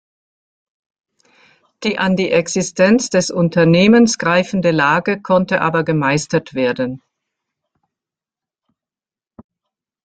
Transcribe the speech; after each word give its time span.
Die 1.83 1.99
an 1.99 2.15
die 2.15 2.31
Existenz 2.31 3.11
des 3.11 3.29
Unternehmens 3.29 4.17
greifende 4.17 4.71
Lage 4.71 5.21
konnte 5.21 5.61
aber 5.61 5.83
gemeistert 5.83 6.55
werden. 6.55 7.03